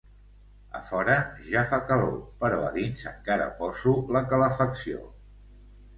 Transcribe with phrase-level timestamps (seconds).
[0.79, 1.17] A fora
[1.49, 5.07] ja fa calor però a dins encara poso la calefacció